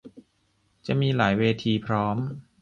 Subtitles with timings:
[0.85, 2.17] จะมีหลายเวทีพร้อม